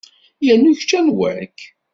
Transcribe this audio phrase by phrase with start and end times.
[0.45, 1.57] Yernu kečč anwa-k?